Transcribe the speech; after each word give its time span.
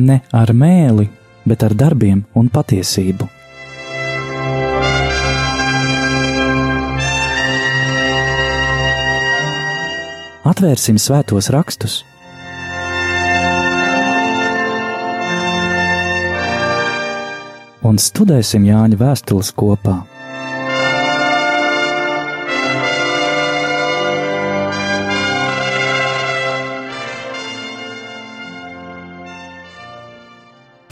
ne 0.00 0.20
ar 0.32 0.52
mēli, 0.56 1.08
bet 1.46 1.64
ar 1.66 1.74
darbiem 1.74 2.24
un 2.34 2.48
patiesību. 2.52 3.28
Atvērsim 10.50 10.96
svētos 10.98 11.50
rakstus 11.52 12.00
un 17.86 17.98
studēsim 18.00 18.66
Jāņa 18.68 18.98
vēstules 19.00 19.52
kopā. 19.56 20.00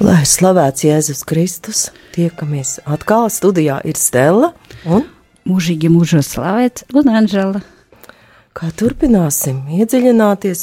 Lai 0.09 0.23
slavēts 0.25 0.87
Jēzus 0.87 1.19
Kristus, 1.29 1.79
tiekamies 2.15 2.79
atkal 2.89 3.27
studijā 3.29 3.75
ir 3.85 3.99
Stela 4.01 4.55
un 4.89 5.03
mūžīgi 5.45 5.91
mūžos 5.93 6.31
slavēts 6.33 6.87
un 6.97 7.11
Anžela. 7.13 7.61
Kā 8.57 8.71
turpināsim 8.73 9.59
iedziļināties 9.77 10.63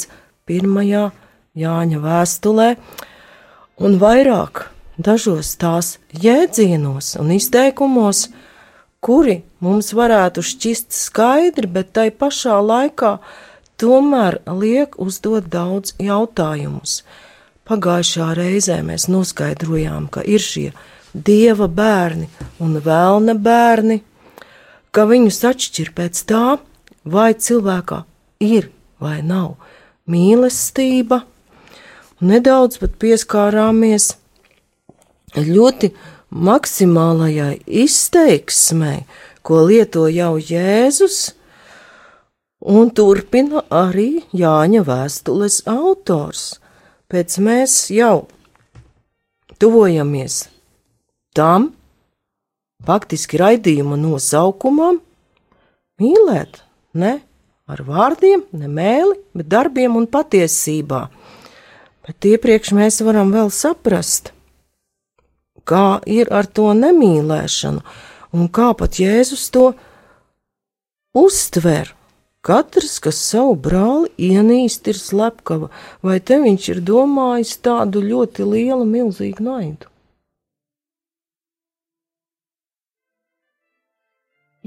pirmajā 0.50 1.04
Jāņa 1.62 2.00
vēstulē 2.02 2.66
un 3.86 3.94
vairāk 4.02 4.64
dažos 4.98 5.52
tās 5.60 5.92
jēdzienos 6.10 7.12
un 7.22 7.30
izteikumos, 7.36 8.24
kuri 8.98 9.44
mums 9.62 9.92
varētu 9.94 10.42
šķist 10.42 10.96
skaidri, 11.04 11.70
bet 11.70 11.94
tai 11.94 12.08
pašā 12.10 12.58
laikā 12.72 13.12
tomēr 13.78 14.40
liek 14.58 14.98
uzdot 14.98 15.46
daudz 15.54 15.94
jautājumus. 16.02 17.04
Pagājušā 17.66 18.28
reizē 18.38 18.76
mēs 18.86 19.08
noskaidrojām, 19.10 20.04
ka 20.06 20.22
ir 20.22 20.38
šie 20.38 20.68
dieva 21.10 21.66
bērni 21.66 22.28
un 22.62 22.76
vēlna 22.78 23.34
bērni, 23.42 23.96
ka 24.94 25.02
viņus 25.10 25.38
atšķir 25.48 25.88
pēc 25.96 26.20
tā, 26.30 26.58
vai 27.02 27.32
cilvēkā 27.34 28.04
ir 28.46 28.68
vai 29.02 29.18
nav 29.26 29.56
mīlestība. 30.06 31.24
Nedaudz 32.22 32.78
pieskārāmies 33.02 34.12
ļoti 35.34 35.90
maksimālajai 36.30 37.56
izteiksmei, 37.66 39.00
ko 39.42 39.64
lieto 39.66 40.06
jau 40.06 40.36
Jēzus, 40.38 41.18
un 42.62 42.94
turpina 42.94 43.64
arī 43.74 44.22
Jāņa 44.30 44.84
vēstules 44.86 45.64
autors 45.66 46.46
pēc 47.12 47.38
mēs 47.42 47.76
jau 47.94 48.26
tuvojamies 49.60 50.46
tam, 51.36 51.70
faktiski 52.86 53.40
raidījuma 53.40 53.98
nosaukumam, 54.00 55.00
mīlēt 56.00 56.62
ne 56.96 57.18
ar 57.66 57.82
vārdiem, 57.82 58.44
ne 58.54 58.70
mēli, 58.70 59.16
bet 59.36 59.48
darbiem 59.50 59.96
un 59.98 60.06
patiesībā. 60.10 61.06
Bet 62.06 62.28
iepriekš 62.30 62.72
mēs 62.76 63.00
varam 63.02 63.32
vēl 63.34 63.50
saprast, 63.50 64.30
kā 65.66 65.98
ir 66.06 66.30
ar 66.30 66.46
to 66.46 66.70
nemīlēšanu 66.78 67.82
un 68.36 68.48
kā 68.52 68.70
pat 68.78 69.00
Jēzus 69.00 69.48
to 69.50 69.72
uztver. 71.16 71.95
Katrs, 72.46 73.00
kas 73.02 73.18
savu 73.18 73.56
brāli 73.58 74.12
ienīst, 74.22 74.86
ir 74.86 74.98
slepkava, 75.00 75.66
vai 76.06 76.20
te 76.22 76.38
viņš 76.38 76.68
ir 76.76 76.80
domājis 76.86 77.56
tādu 77.66 78.02
ļoti 78.04 78.46
lielu, 78.46 78.84
milzīgu 78.86 79.42
naidu? 79.42 79.90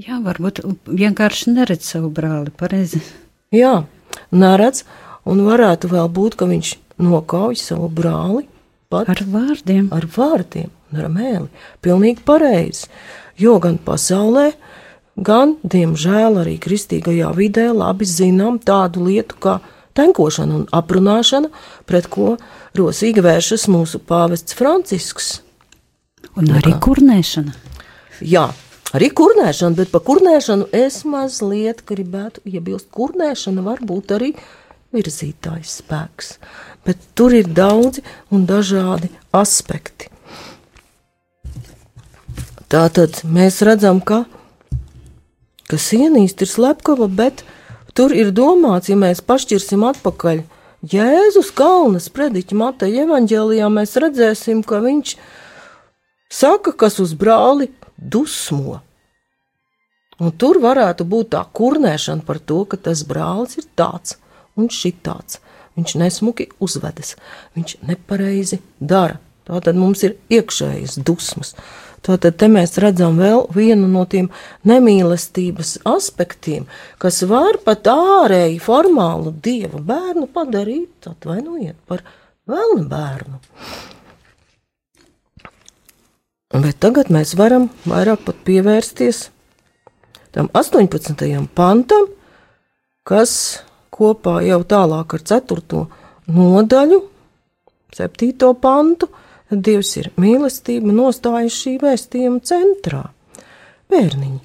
Jā, 0.00 0.18
varbūt 0.24 0.60
vienkārši 0.88 1.54
neredz 1.56 1.88
savu 1.88 2.08
brāli, 2.16 2.52
pareizi. 2.56 3.00
Jā, 3.52 3.82
neredz, 4.32 4.84
un 5.28 5.40
varētu 5.48 5.90
vēl 5.92 6.08
būt, 6.16 6.36
ka 6.40 6.48
viņš 6.48 6.74
nokauj 7.00 7.58
savu 7.60 7.88
brāli 7.92 8.46
pat 8.92 9.08
ar 9.12 9.24
vārdiem. 9.24 9.88
Ar 9.92 10.08
vārdiem 10.08 10.68
ar 10.96 11.08
mēli. 11.12 11.48
Pilnīgi 11.84 12.24
pareizi, 12.26 12.88
jo 13.38 13.58
gan 13.62 13.78
pasaulē, 13.82 14.50
gan, 14.50 14.69
diemžēl, 15.62 16.40
arī 16.40 16.56
kristīgajā 16.62 17.30
vidē 17.36 17.68
labi 17.76 18.08
zinām 18.08 18.58
tādu 18.62 19.04
lietu 19.08 19.36
kā 19.42 19.58
tenkošana 19.98 20.56
un 20.60 20.66
aprunāšana, 20.72 21.50
pret 21.86 22.08
ko 22.08 22.36
rosīgi 22.78 23.22
vēršas 23.24 23.66
mūsu 23.68 24.00
pāvests 24.00 24.56
Francisks. 24.56 25.40
Un 26.38 26.52
arī 26.56 26.72
kurnēšana. 26.80 27.52
Jā, 28.24 28.46
arī 28.96 29.10
kurnēšana, 29.16 29.76
bet 29.76 29.92
par 29.92 30.04
kurnēšanu 30.06 30.70
es 30.76 31.02
mazliet 31.04 31.84
gribētu 31.88 32.44
iebilst. 32.48 32.88
Kurnēšana 32.94 33.64
var 33.66 33.82
būt 33.84 34.16
arī 34.16 34.32
virzītājs 34.94 35.80
spēks, 35.82 36.32
bet 36.86 37.02
tur 37.14 37.34
ir 37.36 37.50
daudzi 37.50 38.02
un 38.32 38.46
dažādi 38.48 39.10
aspekti. 39.36 40.08
Tātad 42.70 43.24
mēs 43.26 43.58
redzam, 43.66 43.98
ka 43.98 44.24
kas 45.70 45.90
ienīst, 45.96 46.42
ir 46.42 46.50
slepkava, 46.50 47.06
bet 47.06 47.44
tur 47.94 48.14
ir 48.14 48.32
domāts, 48.34 48.90
ja 48.90 48.98
mēs 48.98 49.22
pašķirsim 49.24 49.86
atpakaļ 49.92 50.42
Jēzus 50.80 51.50
kalnas 51.52 52.06
prediķa 52.08 52.56
Mateja 52.56 53.04
evaņģēlijā, 53.04 53.66
mēs 53.68 53.98
redzēsim, 54.00 54.62
ka 54.64 54.78
viņš 54.80 55.10
saka, 56.32 56.72
kas 56.72 56.96
uz 57.04 57.12
brāli 57.12 57.68
dusmo. 58.00 58.78
Un 60.20 60.32
tur 60.36 60.56
varētu 60.60 61.04
būt 61.08 61.32
tā 61.34 61.42
kurnēšana 61.56 62.24
par 62.24 62.40
to, 62.40 62.62
ka 62.64 62.80
tas 62.80 63.04
brālis 63.08 63.60
ir 63.60 63.68
tāds 63.76 64.16
un 64.56 64.72
šitāds. 64.72 65.40
Viņš 65.76 65.96
nesmuki 66.00 66.48
uzvedas, 66.64 67.14
viņš 67.56 67.76
nepareizi 67.88 68.60
dara. 68.80 69.20
Tā 69.44 69.60
tad 69.64 69.76
mums 69.80 70.04
ir 70.06 70.16
iekšējas 70.32 70.96
dusmas. 71.04 71.54
Tātad 72.06 72.38
te 72.40 72.48
mēs 72.48 72.78
redzam 72.80 73.18
vēl 73.20 73.44
vienu 73.52 73.88
no 73.90 74.06
tiem 74.08 74.30
nemīlestības 74.68 75.80
aspektiem, 75.88 76.64
kas 76.98 77.20
var 77.28 77.60
pat 77.64 77.90
ārēji 77.92 78.56
formālu 78.64 79.34
dieva 79.44 79.82
bērnu 79.84 80.24
padarīt, 80.32 81.10
atvainojiet, 81.10 81.76
par 81.86 82.00
vēlnu 82.48 82.86
bērnu. 82.88 83.40
Bet 86.50 86.80
tagad 86.82 87.12
mēs 87.14 87.36
varam 87.38 87.68
vairāk 87.86 88.24
pat 88.26 88.40
pievērsties 88.48 89.28
tam 90.34 90.48
18. 90.56 91.46
pantam, 91.54 92.08
kas 93.06 93.32
kopā 93.94 94.40
jau 94.46 94.62
tālāk 94.66 95.14
ar 95.14 95.24
4. 95.30 95.84
nodaļu, 96.32 97.00
7. 97.94 98.50
pantu, 98.62 99.10
Dievs 99.50 99.96
ir 99.98 100.12
mīlestība, 100.20 100.92
nostājas 100.94 101.56
šī 101.58 101.74
vēstījuma 101.82 102.38
centrā. 102.46 103.08
Bērniņi. 103.90 104.38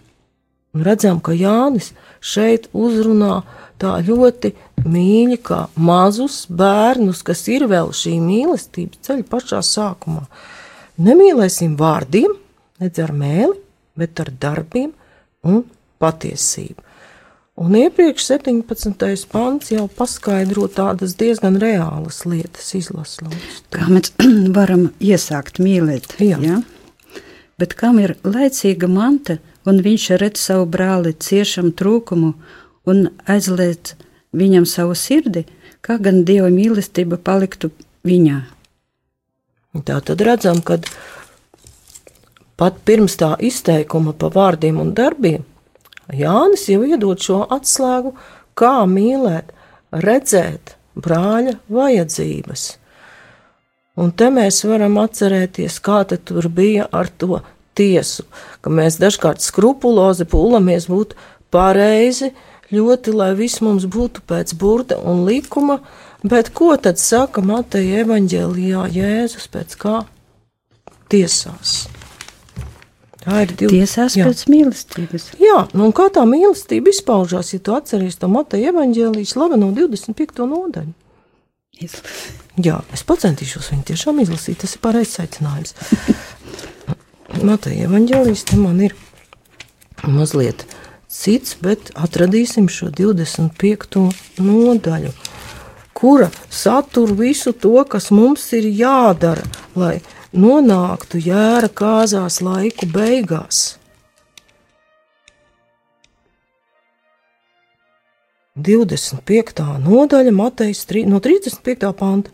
Redzam, 0.86 1.22
ka 1.24 1.36
Jānis 1.38 1.92
šeit 2.20 2.68
uzrunā 2.74 3.44
tā 3.80 3.94
ļoti 4.04 4.52
mīļi, 4.84 5.38
kā 5.46 5.66
mazus 5.78 6.44
bērnus, 6.50 7.22
kas 7.28 7.46
ir 7.54 7.68
vēl 7.72 7.94
šī 7.96 8.18
mīlestības 8.24 9.04
ceļa 9.06 9.28
pašā 9.30 9.62
sākumā. 9.64 10.26
Nemīlēsim 11.06 11.78
vārdiem, 11.80 12.34
nedz 12.82 13.02
ar 13.04 13.14
mēli, 13.16 13.56
bet 13.96 14.20
ar 14.24 14.34
darbiem 14.42 14.92
un 15.46 15.64
patiesību. 16.02 16.85
Un 17.56 17.76
iepriekš 17.76 18.26
17. 18.28 19.28
pants 19.32 19.70
jau 19.72 19.86
paskaidro 19.88 20.66
tādas 20.68 21.14
diezgan 21.16 21.56
reālas 21.56 22.26
lietas, 22.28 22.74
izlasot. 22.76 23.32
Kā 23.72 23.88
mēs 23.88 24.12
varam 24.58 24.90
iesākt 25.00 25.62
mīlēt? 25.64 26.18
Jā. 26.20 26.42
Ja? 26.44 26.58
Bet 27.56 27.78
kam 27.80 28.02
ir 28.04 28.18
laicīga 28.28 28.90
manta, 28.92 29.38
un 29.64 29.80
viņš 29.86 30.10
redz 30.20 30.44
savu 30.50 30.68
brāli 30.68 31.16
ciešam 31.16 31.72
trūkumu 31.72 32.34
un 32.92 33.08
aizliet 33.24 33.96
viņam 34.36 34.68
savu 34.68 35.00
sirdi, 35.00 35.46
kā 35.80 35.96
gan 35.96 36.26
dieva 36.28 36.52
mīlestība 36.52 37.16
paliktu 37.16 37.72
viņā? 38.04 38.42
Tā 39.88 40.04
tad 40.04 40.28
redzam, 40.28 40.60
ka 40.60 40.82
pat 42.60 42.84
pirms 42.84 43.16
tā 43.16 43.38
izteikuma 43.40 44.12
pa 44.12 44.28
vārdiem 44.28 44.84
un 44.84 44.92
darbiem 44.96 45.55
Jānis 46.14 46.68
jau 46.70 46.84
iedod 46.86 47.22
šo 47.22 47.42
atslēgu, 47.50 48.14
kā 48.58 48.86
mīlēt, 48.90 49.52
redzēt 50.06 50.76
brāļa 50.96 51.58
vajadzības. 51.72 52.66
Un 53.96 54.12
te 54.12 54.28
mēs 54.34 54.62
varam 54.68 54.98
atcerēties, 55.00 55.80
kā 55.80 56.04
tur 56.12 56.50
bija 56.52 56.88
ar 56.92 57.08
to 57.08 57.40
tiesu, 57.76 58.26
ka 58.62 58.72
mēs 58.72 59.00
dažkārt 59.00 59.44
skrupulozi 59.44 60.28
pūlamies 60.28 60.90
būt 60.92 61.16
pareizi, 61.52 62.34
ļoti, 62.76 63.14
lai 63.16 63.32
viss 63.40 63.64
mums 63.64 63.88
būtu 63.88 64.26
pēc 64.28 64.56
burta 64.60 65.00
un 65.00 65.24
likuma, 65.28 65.80
bet 66.24 66.52
ko 66.56 66.74
tad 66.76 67.00
saka 67.00 67.44
Mateja 67.46 68.04
evaņģēlijā 68.04 68.88
Jēzus 68.96 69.48
pēc 69.54 69.78
kā 69.80 70.02
tiesās? 71.12 71.86
Tā 73.26 73.42
ir 73.42 73.54
div... 73.58 73.72
tiesās 73.74 74.16
jā. 74.20 74.28
pēc 74.30 74.46
mīlestības. 74.54 75.28
Jā, 75.42 75.66
un 75.74 75.94
kā 75.98 76.08
tā 76.14 76.24
mīlestība 76.30 76.94
izpaužās, 76.94 77.54
ja 77.56 77.62
tu 77.66 77.74
atceries 77.74 78.20
to 78.22 78.30
Mateja 78.30 78.70
evaņģēlijas 78.74 79.34
slaveno 79.34 79.72
25. 79.74 80.46
nodaļu? 80.52 80.94
Izlasīt. 81.82 82.44
Jā, 82.64 82.78
es 82.96 83.02
pacentīšos 83.04 83.74
viņu 83.74 83.84
tiešām 83.90 84.22
izlasīt, 84.24 84.62
tas 84.62 84.78
ir 84.78 84.84
pareizs 84.86 85.20
aicinājums. 85.20 85.74
Mateja 87.50 87.90
evaņģēlijas 87.90 88.46
te 88.48 88.60
man 88.62 88.80
ir 88.86 88.96
mazliet 90.08 90.64
cits, 91.12 91.58
bet 91.60 91.92
atradīsim 92.00 92.70
šo 92.72 92.92
25. 92.96 94.06
nodaļu, 94.40 95.12
kura 95.96 96.30
satur 96.50 97.12
visu 97.18 97.52
to, 97.52 97.76
kas 97.90 98.12
mums 98.16 98.46
ir 98.56 98.70
jādara, 98.72 99.44
lai 99.76 99.98
nonāktu 100.36 101.20
jēra 101.24 101.72
kāzās 101.72 102.42
laiku 102.44 102.88
beigās. 102.92 103.78
25. 108.56 109.80
nodaļa, 109.84 110.32
Matejas 110.32 110.86
no 111.08 111.20
35. 111.20 111.92
panta. 111.94 112.32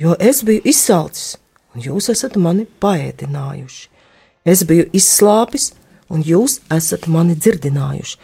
Jo 0.00 0.16
es 0.18 0.42
biju 0.42 0.62
izsalcis, 0.64 1.36
un 1.74 1.82
jūs 1.84 2.08
esat 2.10 2.36
mani 2.36 2.66
paēdinājuši. 2.80 3.88
Es 4.44 4.64
biju 4.64 4.88
izslāpis, 4.96 5.74
un 6.08 6.24
jūs 6.24 6.60
esat 6.72 7.06
mani 7.06 7.36
dzirdinājuši. 7.36 8.16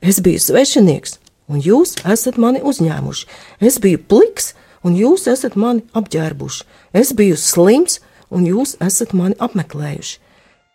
Es 0.00 0.20
biju 0.22 0.40
svešinieks, 0.40 1.18
un 1.50 1.60
jūs 1.60 1.96
esat 2.06 2.38
mani 2.38 2.62
uzņēmuši. 2.64 3.26
Es 3.60 3.80
biju 3.82 3.98
pliks, 4.08 4.54
un 4.84 4.94
jūs 4.96 5.26
esat 5.28 5.56
mani 5.56 5.82
apģērbuši. 5.92 6.64
Es 6.94 7.12
biju 7.12 7.36
slims, 7.36 7.98
un 7.98 8.04
jūs 8.42 8.74
esat 8.82 9.14
mani 9.14 9.38
apmeklējuši. 9.38 10.18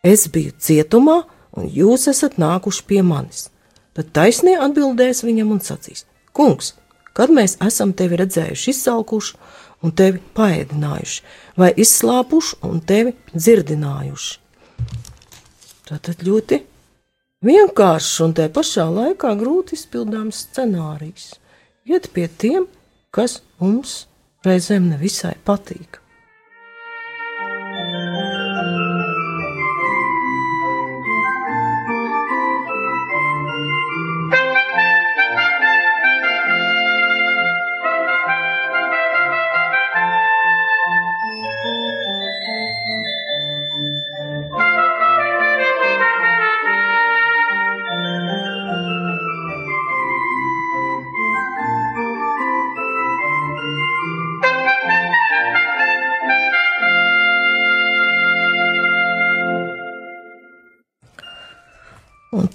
Es 0.08 0.30
biju 0.32 0.56
cietumā, 0.56 1.26
un 1.60 1.68
jūs 1.68 2.08
esat 2.08 2.38
nākuši 2.40 2.86
pie 2.88 3.02
manis. 3.04 3.50
Tad 3.98 4.14
taisnie 4.16 4.56
atbildēs 4.56 5.26
viņam 5.28 5.52
un 5.58 5.60
sacīs: 5.60 6.06
Kungs, 6.32 6.72
kad 7.12 7.34
mēs 7.36 7.58
esam 7.66 7.92
tevi 7.92 8.16
redzējuši 8.22 8.72
izsalkuši 8.72 9.36
un 9.84 9.92
tevi 9.92 10.22
paēdinājuši, 10.40 11.22
vai 11.60 11.74
izslāpuši 11.76 12.62
un 12.70 12.80
tevi 12.80 13.16
dzirdinājuši? 13.36 14.40
Tātad 15.90 16.24
ļoti 16.24 16.62
vienkāršs 17.44 18.20
un 18.24 18.36
te 18.38 18.46
pašā 18.54 18.86
laikā 18.94 19.34
grūti 19.40 19.76
izpildāms 19.76 20.46
scenārijs. 20.46 21.34
Iet 21.90 22.12
pie 22.14 22.28
tiem, 22.30 22.68
kas 23.12 23.40
mums 23.60 24.06
reizēm 24.46 24.92
nevisai 24.92 25.34
patīk. 25.44 26.00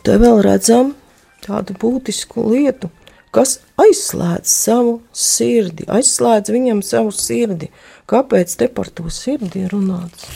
Te 0.04 0.18
vēl 0.20 0.42
redzam 0.44 0.92
tādu 1.44 1.76
būtisku 1.80 2.44
lietu, 2.52 2.90
kas 3.34 3.58
aizslēdz 3.80 4.50
savu 4.50 4.98
sirdi, 5.16 5.86
aizslēdz 5.90 6.52
viņam 6.54 6.82
savu 6.84 7.12
sirdi. 7.14 7.70
Kāpēc 8.10 8.52
te 8.60 8.68
par 8.68 8.90
to 8.92 9.08
sirdi 9.12 9.64
ir 9.64 9.72
runāts? 9.74 10.28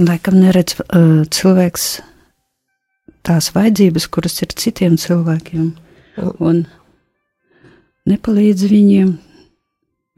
Laikam 0.00 0.38
neredz 0.38 0.78
uh, 0.80 1.26
cilvēks 1.30 1.88
tās 3.26 3.50
vajadzības, 3.54 4.06
kuras 4.12 4.38
ir 4.44 4.54
citiem 4.56 4.96
cilvēkiem, 5.00 5.72
un 6.40 6.62
nepalīdz 8.08 8.70
viņiem 8.70 9.12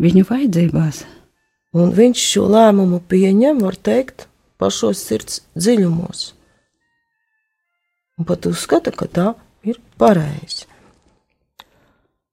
viņu 0.02 0.29
vajadzībās. 0.29 1.02
Un 1.72 1.94
viņš 1.96 2.22
šo 2.34 2.48
lēmumu 2.52 3.00
pieņem, 3.08 3.62
var 3.64 3.78
teikt, 3.80 4.26
pašos 4.60 5.00
sirds 5.06 5.40
dziļumos. 5.56 6.26
Un 8.20 8.28
pat 8.28 8.44
uzskata, 8.50 8.92
ka 8.92 9.08
tā 9.08 9.28
ir 9.64 9.80
pareizi. 9.96 10.69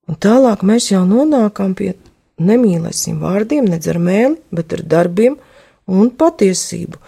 Un 0.09 0.17
tālāk 0.19 0.65
mēs 0.67 0.89
jau 0.91 1.05
nonākam 1.07 1.71
pie 1.77 1.93
nemīlēsim 2.41 3.21
vārdiem, 3.23 3.69
nedz 3.71 3.87
ar 3.91 4.01
mēli, 4.03 4.35
bet 4.51 4.75
ar 4.75 4.83
darbiem 4.83 5.39
un 5.87 6.11
patiesību. 6.11 6.99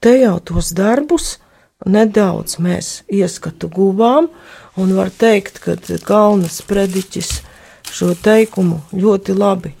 Te 0.00 0.16
jau 0.22 0.38
tos 0.40 0.72
darbus 0.76 1.34
nedaudz 1.84 2.56
mēs 2.64 3.02
ieskatu 3.12 3.68
guvām, 3.68 4.30
un 4.80 4.96
var 4.96 5.12
teikt, 5.12 5.60
ka 5.60 5.76
Kalnas 6.08 6.62
prediķis 6.64 7.40
šo 7.92 8.14
teikumu 8.16 8.80
ļoti 8.96 9.36
labi 9.36 9.74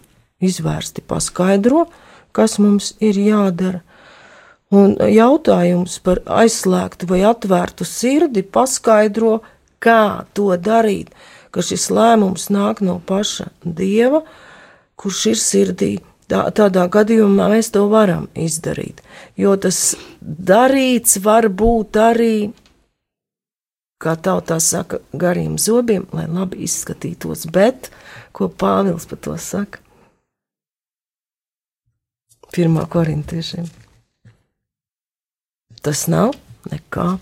izvērsti 0.46 1.04
paskaidro, 1.08 1.86
kas 2.34 2.58
mums 2.62 2.94
ir 3.00 3.18
jādara. 3.20 3.82
Un 4.74 4.96
jautājums 4.98 6.00
par 6.02 6.22
aizslēgtu 6.26 7.06
vai 7.10 7.20
atvērtu 7.28 7.86
sirdi 7.86 8.42
paskaidro, 8.42 9.38
kā 9.78 10.24
to 10.34 10.48
darīt, 10.56 11.12
ka 11.54 11.62
šis 11.62 11.90
lēmums 11.94 12.48
nāk 12.50 12.82
no 12.82 12.98
paša 13.06 13.50
dieva, 13.62 14.24
kurš 14.98 15.22
ir 15.34 15.40
sirdī. 15.40 15.92
Tā, 16.24 16.46
tādā 16.56 16.86
gadījumā 16.88 17.50
mēs 17.52 17.68
to 17.74 17.84
varam 17.92 18.30
izdarīt, 18.32 19.02
jo 19.36 19.52
tas 19.60 19.92
darīts 20.24 21.18
var 21.20 21.50
būt 21.52 21.98
arī, 22.00 22.36
kā 24.00 24.16
tautā 24.16 24.56
saka, 24.56 25.02
gariem 25.12 25.58
zobiem, 25.60 26.08
lai 26.16 26.24
labi 26.24 26.64
izskatītos, 26.64 27.44
bet 27.52 27.90
ko 28.32 28.48
Pāvils 28.48 29.04
par 29.10 29.20
to 29.20 29.36
saka? 29.36 29.83
Pirmā 32.54 32.86
korintiešiem. 32.90 33.66
Tas 35.84 36.06
nav 36.08 36.32
nekā 36.70 37.16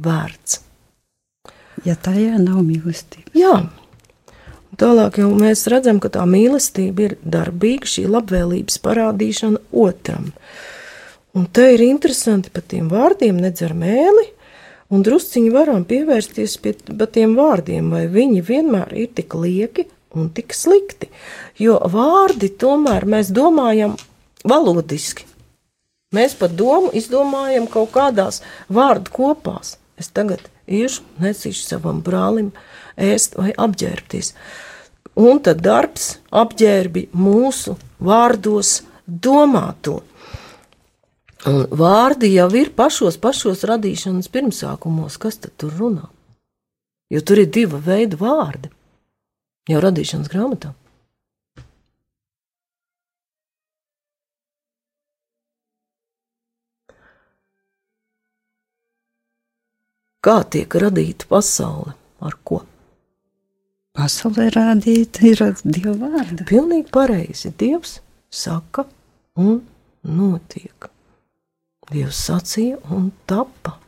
vērts. 0.00 0.60
Ja 1.84 1.96
tajā 1.96 2.38
nav 2.40 2.60
mīlestības. 2.64 3.34
Jā, 3.36 3.54
tālāk 4.80 5.20
jau 5.22 5.30
mēs 5.36 5.66
redzam, 5.72 6.00
ka 6.00 6.12
tā 6.12 6.26
mīlestība 6.28 7.08
ir 7.08 7.16
darbīga, 7.24 7.88
šī 7.88 8.06
labvēlības 8.08 8.80
parādīšana 8.84 9.62
otram. 9.72 10.30
Un 11.36 11.46
te 11.46 11.70
ir 11.74 11.84
interesanti 11.86 12.52
par 12.52 12.64
tiem 12.68 12.90
vārdiem, 12.90 13.38
nedz 13.40 13.62
ar 13.64 13.76
mēli, 13.78 14.26
un 14.90 15.04
drusciņi 15.06 15.52
varam 15.54 15.86
pievērsties 15.88 16.56
pie 16.62 16.74
tiem 17.14 17.36
vārdiem, 17.38 17.92
vai 17.92 18.06
viņi 18.10 18.44
vienmēr 18.44 18.94
ir 19.04 19.12
tik 19.14 19.36
lieki 19.38 19.86
un 20.18 20.30
tik 20.34 20.54
slikti. 20.56 21.08
Jo 21.60 21.78
vārdi 21.92 22.50
tomēr 22.60 23.06
mēs 23.08 23.30
domājam 23.34 23.94
valodiski. 24.44 25.26
Mēs 26.14 26.34
pat 26.34 26.56
domu 26.58 26.90
izdomājam 26.96 27.68
kaut 27.70 27.92
kādās 27.94 28.40
vārdu 28.68 29.12
kopās. 29.14 29.76
Es 30.00 30.08
tagad 30.10 30.42
iešu, 30.66 31.04
nesīšu 31.22 31.66
savam 31.66 32.00
brālim 32.02 32.50
ēst 32.98 33.36
vai 33.38 33.52
apģērbties. 33.54 34.32
Un 35.20 35.42
tad 35.44 35.60
darbs 35.62 36.16
apģērbi 36.30 37.10
mūsu 37.14 37.76
vārdos 38.02 38.80
domāto. 39.06 40.00
Un 41.48 41.62
vārdi 41.72 42.34
jau 42.34 42.48
ir 42.58 42.72
pašos, 42.76 43.16
pašos 43.20 43.64
radīšanas 43.68 44.28
pirmsākumos, 44.32 45.16
kas 45.20 45.40
tad 45.40 45.54
tur 45.60 45.72
runā? 45.78 46.08
Jo 47.10 47.22
tur 47.26 47.40
ir 47.42 47.48
divi 47.50 47.80
veidi 47.86 48.18
vārdi 48.20 48.70
jau 49.70 49.80
radīšanas 49.82 50.30
grāmatā. 50.30 50.74
Kā 60.20 60.42
tiek 60.52 60.74
radīta 60.76 61.24
pasaule? 61.30 61.94
Ar 62.20 62.34
ko? 62.44 62.60
Pasaulē 63.96 64.50
radīta 64.52 65.24
ir 65.30 65.40
divi 65.64 65.94
vārdi. 65.96 66.44
Pilnīgi 66.48 66.92
pareizi. 66.92 67.52
Dievs 67.56 67.98
saka 68.28 68.84
un 69.40 69.62
notiek. 70.04 70.90
Dievs 71.90 72.20
sacīja 72.28 72.78
un 72.92 73.10
tapa. 73.26 73.78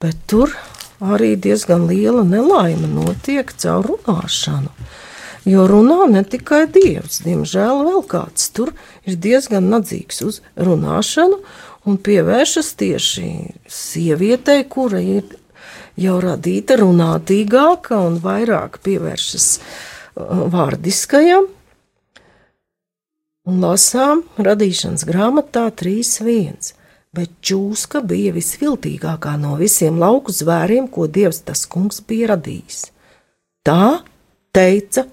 bet 0.00 0.18
tur 0.28 0.50
arī 1.00 1.36
diezgan 1.40 1.86
liela 1.88 2.20
nelaime 2.24 2.88
notiek 2.90 3.48
caur 3.56 3.86
runāšanu. 3.86 4.68
Jo 5.46 5.64
runā 5.70 6.08
ne 6.10 6.20
tikai 6.26 6.66
dievs, 6.74 7.22
diemžēl 7.24 7.84
vēl 7.86 8.02
kāds 8.10 8.50
tur 8.52 8.74
ir 9.06 9.16
diezgan 9.16 9.70
nadzīgs 9.70 10.20
uz 10.26 10.40
runāšanu 10.58 11.38
un 11.86 11.98
pievēršas 12.02 12.72
tieši 12.80 13.26
sievietei, 13.70 14.64
kura 14.68 15.00
ir 15.00 15.36
jau 15.96 16.16
radīta 16.22 16.78
runātīgāka 16.80 17.98
un 18.08 18.18
vairāk 18.22 18.80
pievēršas 18.84 19.46
uh, 19.56 20.46
vārdiskajam. 20.52 21.48
Un 23.46 23.62
lasām 23.62 24.24
radīšanas 24.42 25.06
grāmatā 25.06 25.68
3.1. 25.70 26.74
Bet 27.16 27.32
čūska 27.46 28.02
bija 28.04 28.34
visviltīgākā 28.34 29.36
no 29.40 29.54
visiem 29.56 29.96
lauku 30.02 30.34
zvēriem, 30.34 30.90
ko 30.92 31.06
dievs 31.08 31.40
tas 31.46 31.62
kungs 31.70 32.02
bija 32.04 32.34
radījis. 32.34 32.90
Tā 33.64 34.02
teica 34.52 35.06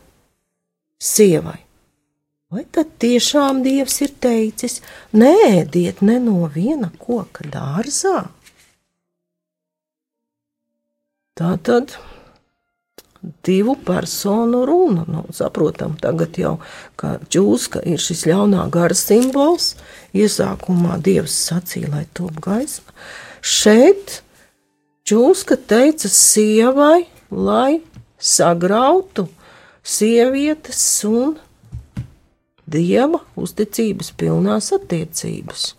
sievai. 0.99 1.62
Vai 2.53 2.67
tad 2.69 2.91
tiešām 3.01 3.63
dievs 3.65 3.95
ir 4.05 4.11
teicis, 4.21 4.75
nēdiet 5.17 6.03
ne 6.05 6.19
no 6.21 6.45
viena 6.53 6.91
koka 7.01 7.47
dārzā? 7.49 8.27
Tā 11.33 11.55
tad 11.65 11.95
divu 13.47 13.73
personu 13.85 14.65
runa. 14.69 15.05
Nu, 15.07 15.23
saprotam, 15.33 15.95
tagad 15.97 16.37
jau 16.37 16.59
kā 16.99 17.15
ķūska 17.33 17.81
ir 17.89 18.01
šis 18.01 18.27
ļaunā 18.29 18.67
gara 18.73 18.97
simbols. 18.97 19.71
Iesākumā 20.13 20.99
Dievs 21.01 21.33
sacīja, 21.47 21.89
lai 21.89 22.03
top 22.13 22.37
gaisma. 22.43 22.93
Šeit 23.41 24.19
ķūska 25.09 25.57
teica 25.73 26.11
sievai, 26.11 27.07
lai 27.33 27.81
sagrautu 28.21 29.25
sievietes 29.81 30.83
un 31.09 31.33
dieva 32.69 33.21
uzticības 33.39 34.11
pilnās 34.17 34.71
attiecības. 34.75 35.73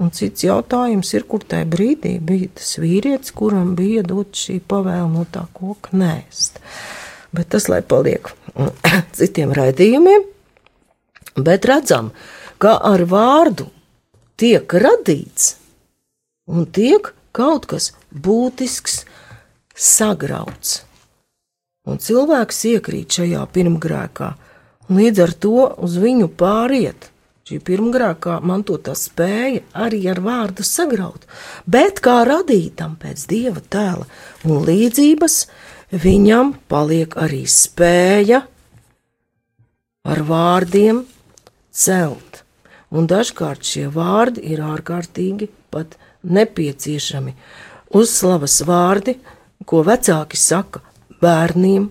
Un 0.00 0.12
cits 0.16 0.46
jautājums 0.46 1.10
ir, 1.12 1.26
kur 1.28 1.44
tajā 1.44 1.66
brīdī 1.68 2.14
bija 2.24 2.48
tas 2.56 2.78
vīrietis, 2.80 3.34
kuram 3.36 3.74
bija 3.76 4.04
dot 4.06 4.38
šī 4.38 4.58
pavēle 4.64 5.10
no 5.12 5.26
tā 5.28 5.44
koka 5.52 5.92
nēst. 5.92 6.62
Bet 7.32 7.50
tas, 7.52 7.68
lai 7.68 7.82
paliek 7.84 8.30
citiem 9.18 9.52
raidījumiem, 9.56 10.24
bet 11.36 11.68
redzam, 11.68 12.12
ka 12.62 12.78
ar 12.88 13.04
vārdu 13.08 13.68
tiek 14.40 14.72
radīts 14.72 15.56
un 16.48 16.64
tiek 16.66 17.12
kaut 17.36 17.68
kas 17.68 17.92
būtisks 18.12 19.02
sagrauts. 19.76 20.82
Un 21.88 21.98
cilvēks 21.98 22.60
iekrīt 22.70 23.16
šajā 23.18 23.42
pirmgrēkā, 23.54 24.28
līdz 24.98 25.24
ar 25.26 25.32
to 25.44 25.66
uz 25.84 25.96
viņu 26.00 26.28
pāriet 26.38 27.12
Šī 27.42 27.56
pirmgrākā 27.66 28.36
mantotā 28.46 28.92
spēja 28.94 29.64
arī 29.74 30.04
ar 30.12 30.20
vārdu 30.22 30.62
sagraut, 30.62 31.24
bet 31.66 31.98
kā 32.04 32.20
radītam 32.28 32.94
pēc 33.02 33.24
dieva 33.26 33.58
tēla 33.74 34.06
un 34.46 34.62
līdzības, 34.68 35.34
viņam 36.04 36.52
paliek 36.70 37.16
arī 37.18 37.42
spēja 37.50 38.44
ar 40.06 40.22
vārdiem 40.28 41.02
celt. 41.74 42.44
Un 42.94 43.10
dažkārt 43.10 43.66
šie 43.66 43.88
vārdi 43.90 44.46
ir 44.54 44.62
ārkārtīgi 44.62 45.50
pat 45.74 45.98
nepieciešami. 46.22 47.34
Uzslavas 47.98 48.60
vārdi, 48.68 49.16
ko 49.66 49.82
vecāki 49.82 50.38
saka 50.38 50.80
bērniem, 51.18 51.90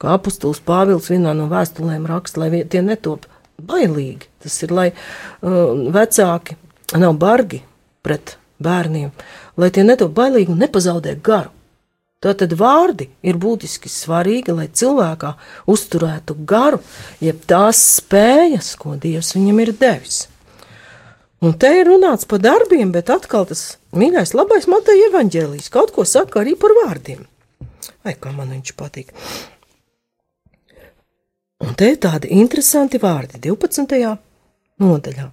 kā 0.00 0.16
apustulis 0.16 0.62
Pāvils 0.64 1.10
vienā 1.12 1.34
no 1.36 1.46
vēstulēm 1.50 2.08
raksta, 2.08 2.42
lai 2.42 2.64
tie 2.64 2.82
netop 2.84 3.28
bailīgi. 3.60 4.28
Tas 4.42 4.56
ir, 4.64 4.74
lai 4.74 4.88
uh, 4.90 5.88
vecāki 5.92 6.56
nav 6.98 7.16
bargi 7.20 7.62
pret 8.04 8.36
bērniem, 8.60 9.12
lai 9.60 9.70
tie 9.74 9.84
netop 9.86 10.12
bailīgi 10.16 10.54
un 10.54 10.62
nepazaudē 10.64 11.16
garu. 11.24 11.52
Tātad 12.20 12.52
vārdi 12.52 13.06
ir 13.24 13.38
būtiski 13.40 13.88
svarīgi, 13.88 14.52
lai 14.52 14.66
cilvēkā 14.68 15.30
uzturētu 15.72 16.34
garu, 16.44 16.82
jeb 17.24 17.38
tās 17.48 17.80
spējas, 17.96 18.74
ko 18.76 18.92
Dievs 19.00 19.32
viņam 19.38 19.62
ir 19.64 19.72
devis. 19.80 20.26
Un 21.40 21.54
te 21.56 21.70
ir 21.78 21.88
runāts 21.88 22.28
par 22.28 22.42
darbiem, 22.44 22.90
bet 22.92 23.08
atkal 23.08 23.46
tas 23.48 23.78
mīļais, 23.96 24.34
labais 24.36 24.68
Mateja 24.68 25.08
evaņģēlijs 25.08 25.72
kaut 25.72 25.94
ko 25.96 26.04
saka 26.04 26.42
arī 26.42 26.52
par 26.60 26.76
vārdiem. 26.82 27.24
Vai 28.04 28.12
kā 28.20 28.34
man 28.36 28.52
viņš 28.52 28.74
patīk? 28.76 29.16
Un 31.60 31.74
te 31.76 31.90
ir 31.92 31.98
tādi 32.00 32.30
interesanti 32.40 32.98
vārdi 33.00 33.40
12. 33.44 34.16
nodaļā. 34.80 35.26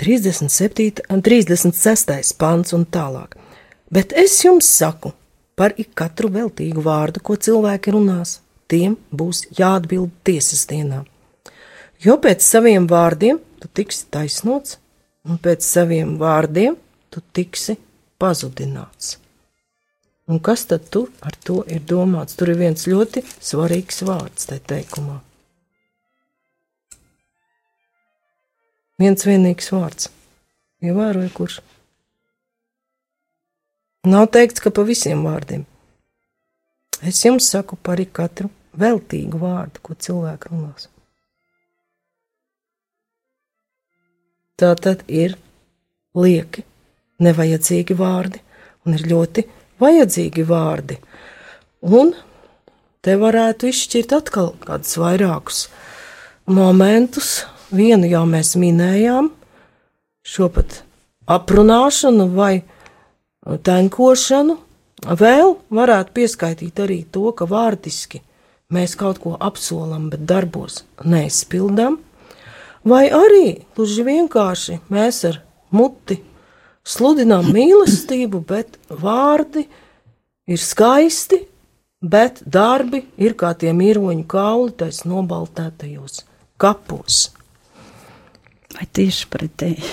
Trīsdesmit 0.00 0.52
septīta 0.52 1.20
trīsdesmit 1.24 1.76
sestais 1.76 2.32
pants 2.32 2.72
un 2.76 2.86
tālāk. 2.88 3.36
Bet 3.92 4.12
es 4.16 4.38
jums 4.44 4.68
saku, 4.68 5.12
par 5.56 5.74
ikonu 5.76 6.30
veltīgu 6.36 6.84
vārdu, 6.84 7.20
ko 7.20 7.36
cilvēki 7.36 7.92
runās, 7.92 8.38
tiem 8.68 8.96
būs 9.12 9.46
jāatbild 9.58 10.12
tiesas 10.24 10.64
dienā. 10.70 11.02
Jo 12.00 12.16
pēc 12.16 12.40
saviem 12.44 12.86
vārdiem 12.88 13.40
tu 13.60 13.68
tiksi 13.68 14.06
taisnots, 14.12 14.78
un 15.28 15.36
pēc 15.36 15.64
saviem 15.64 16.16
vārdiem 16.20 16.78
tu 17.12 17.20
tiksi 17.36 17.76
pazudināts. 18.20 19.16
Un 20.30 20.38
kas 20.38 20.62
tad 20.70 20.86
tur 20.94 21.08
ar 21.26 21.34
to 21.46 21.64
ir 21.66 21.82
domāts? 21.82 22.36
Tur 22.38 22.52
ir 22.52 22.60
viens 22.60 22.86
ļoti 22.86 23.24
svarīgs 23.42 24.04
vārds 24.06 24.46
tajā 24.46 24.62
teikumā. 24.74 25.18
Viens 29.00 29.26
vienīgs 29.26 29.72
vārds. 29.72 30.10
Ievēroju, 30.84 31.32
kurš. 31.34 31.58
Nav 34.06 34.28
teikts, 34.36 34.62
ka 34.62 34.70
pa 34.72 34.84
visiem 34.86 35.24
vārdiem. 35.26 35.66
Es 37.04 37.24
jums 37.24 37.48
saku 37.48 37.76
par 37.80 38.00
katru 38.12 38.52
veltīgu 38.76 39.40
vārdu, 39.40 39.80
ko 39.82 39.96
cilvēki 39.96 40.52
runās. 40.52 40.88
Tā 44.60 44.74
tad 44.76 45.06
ir 45.08 45.38
lieki 46.14 46.66
nevajadzīgi 47.20 47.96
vārdi 47.96 48.40
un 48.86 48.96
ir 48.96 49.06
ļoti 49.10 49.44
vajadzīgi 49.80 50.44
vārdi. 50.48 50.98
Un 51.80 52.12
te 53.04 53.16
varētu 53.20 53.70
izšķirt 53.70 54.14
atkal 54.16 54.52
kādus 54.64 54.96
vairākus 55.00 55.64
momentus. 56.50 57.44
Vienu 57.70 58.08
jau 58.10 58.24
mēs 58.26 58.56
minējām, 58.58 59.28
šo 60.26 60.48
pat 60.50 60.80
aprunāšanu 61.30 62.26
vai 62.34 62.64
tenkošanu. 63.46 64.56
Vēl 65.20 65.54
varētu 65.72 66.16
pieskaitīt 66.18 66.82
arī 66.82 66.98
to, 67.14 67.30
ka 67.32 67.46
vārdiski 67.48 68.20
mēs 68.74 68.96
kaut 68.98 69.20
ko 69.22 69.36
apsolam, 69.40 70.10
bet 70.10 70.26
darbos 70.28 70.82
neizpildām. 71.06 71.96
Vai 72.84 73.06
arī 73.12 73.60
gluži 73.76 74.04
vienkārši 74.04 74.80
mēs 74.92 75.22
ar 75.30 75.40
muti 75.70 76.18
sludinām 76.86 77.50
mīlestību, 77.54 78.42
bet 78.46 78.78
vārdi 78.88 79.66
ir 80.50 80.60
skaisti, 80.60 81.42
bet 82.00 82.40
darbi 82.46 83.04
ir 83.20 83.36
kā 83.38 83.52
tie 83.58 83.74
mīroņu 83.76 84.24
kauli, 84.30 84.72
tais 84.82 85.02
nobaltētajos 85.08 86.24
kapos. 86.60 87.28
Vai 88.74 88.86
tieši 88.96 89.28
pretēji? 89.30 89.90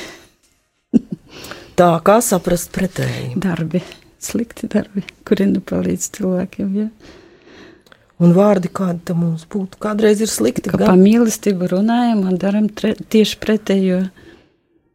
Tā 1.78 1.92
kā 2.06 2.18
saprast 2.26 2.72
pretēji. 2.74 3.36
Darbi, 3.42 3.84
slikti 4.24 4.70
darbi, 4.72 5.04
kuri 5.28 5.50
nepalīdz 5.52 6.08
cilvēkiem. 6.18 6.72
Ja? 6.80 6.88
Un 8.18 8.34
vārdi, 8.34 8.72
kādi 8.74 9.04
tam 9.06 9.22
mums 9.22 9.44
būtu, 9.46 9.78
kādreiz 9.82 10.24
ir 10.26 10.32
slikti. 10.32 10.72
Kā 10.72 10.80
par 10.82 10.98
mīlestību 10.98 11.70
runājam 11.76 12.24
un 12.26 12.40
daram 12.42 12.66
tieši 12.74 13.38
pretējo. 13.44 14.00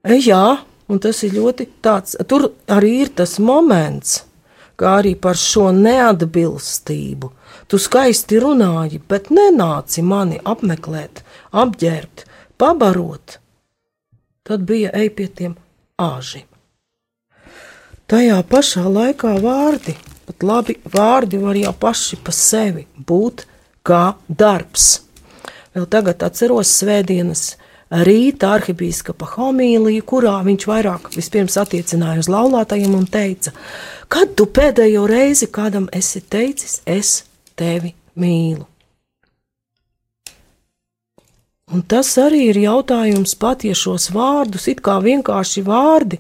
E, 0.03 0.17
jā, 0.19 0.43
Un 0.91 1.01
tas 1.03 1.23
ir 1.23 1.37
ļoti 1.37 1.69
tāds, 1.85 2.17
tur 2.29 2.51
arī 2.71 2.93
ir 3.05 3.12
tas 3.17 3.39
moments, 3.39 4.23
kā 4.77 4.99
arī 5.01 5.15
par 5.15 5.39
šo 5.39 5.71
neatbilstību. 5.77 7.31
Tu 7.71 7.79
skaisti 7.81 8.41
runāji, 8.43 9.01
bet 9.09 9.31
nenāci 9.33 10.03
mani 10.05 10.41
apmeklēt, 10.45 11.23
apģērbt, 11.53 12.27
pabarot. 12.61 13.39
Tad 14.43 14.65
bija 14.69 14.91
ej 14.99 15.12
pie 15.17 15.29
tiem 15.31 15.55
āžiem. 16.03 16.49
Tajā 18.11 18.43
pašā 18.45 18.83
laikā 18.93 19.37
vārdi, 19.41 19.95
pat 20.29 20.45
labi 20.45 20.77
vārdi 20.93 21.39
var 21.41 21.57
jau 21.57 21.73
paši 21.73 22.19
pa 22.21 22.35
sevi 22.37 22.85
būt 22.99 23.47
kā 23.87 24.03
darbs. 24.29 24.91
Vēl 25.73 25.87
tagad 25.89 26.21
atceros 26.27 26.75
svētdienas 26.83 27.55
rīta 27.93 28.55
arhibīskapa 28.57 29.29
homīliju, 29.35 30.05
kurā 30.09 30.39
viņš 30.47 30.67
vairāk 30.69 31.11
vispirms 31.17 31.59
attiecināja 31.61 32.23
uz 32.25 32.31
laulātajiem 32.33 32.95
un 32.97 33.07
teica, 33.11 33.53
kad 34.13 34.35
tu 34.37 34.49
pēdējo 34.49 35.05
reizi 35.11 35.51
kādam 35.53 35.89
esi 35.93 36.23
teicis, 36.25 36.81
es 36.87 37.23
tevi 37.59 37.93
mīlu. 38.17 38.67
Un 41.73 41.81
tas 41.89 42.11
arī 42.21 42.51
ir 42.51 42.59
jautājums 42.61 43.33
pat, 43.41 43.65
ja 43.65 43.73
šos 43.77 44.11
vārdus 44.13 44.69
it 44.69 44.83
kā 44.85 44.99
vienkārši 45.01 45.63
vārdi, 45.65 46.19